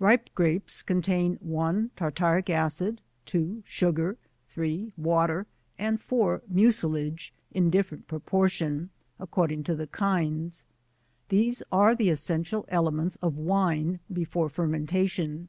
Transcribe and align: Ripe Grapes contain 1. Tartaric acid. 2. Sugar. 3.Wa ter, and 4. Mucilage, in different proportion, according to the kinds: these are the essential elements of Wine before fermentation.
Ripe 0.00 0.28
Grapes 0.34 0.82
contain 0.82 1.34
1. 1.36 1.92
Tartaric 1.94 2.50
acid. 2.50 3.00
2. 3.26 3.62
Sugar. 3.64 4.18
3.Wa 4.52 5.26
ter, 5.28 5.46
and 5.78 6.00
4. 6.00 6.42
Mucilage, 6.48 7.32
in 7.52 7.70
different 7.70 8.08
proportion, 8.08 8.90
according 9.20 9.62
to 9.62 9.76
the 9.76 9.86
kinds: 9.86 10.66
these 11.28 11.62
are 11.70 11.94
the 11.94 12.10
essential 12.10 12.64
elements 12.66 13.14
of 13.22 13.36
Wine 13.38 14.00
before 14.12 14.48
fermentation. 14.48 15.46